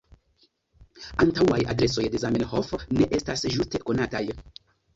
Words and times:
Antaŭaj 1.25 1.59
adresoj 1.75 2.07
de 2.15 2.23
Zamenhof 2.25 2.73
ne 2.99 3.11
estas 3.21 3.47
ĝuste 3.57 3.87
konataj. 3.87 4.27